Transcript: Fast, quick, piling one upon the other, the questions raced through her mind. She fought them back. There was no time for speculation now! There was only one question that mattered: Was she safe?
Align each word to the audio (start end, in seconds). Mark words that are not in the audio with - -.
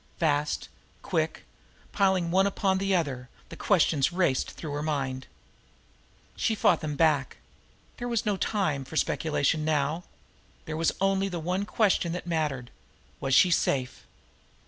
Fast, 0.17 0.67
quick, 1.03 1.43
piling 1.91 2.31
one 2.31 2.47
upon 2.47 2.79
the 2.79 2.95
other, 2.95 3.29
the 3.49 3.55
questions 3.55 4.11
raced 4.11 4.49
through 4.49 4.71
her 4.71 4.81
mind. 4.81 5.27
She 6.35 6.55
fought 6.55 6.81
them 6.81 6.95
back. 6.95 7.37
There 7.97 8.07
was 8.07 8.25
no 8.25 8.35
time 8.35 8.83
for 8.83 8.97
speculation 8.97 9.63
now! 9.63 10.05
There 10.65 10.75
was 10.75 10.91
only 10.99 11.29
one 11.29 11.65
question 11.65 12.13
that 12.13 12.25
mattered: 12.25 12.71
Was 13.19 13.35
she 13.35 13.51
safe? 13.51 14.07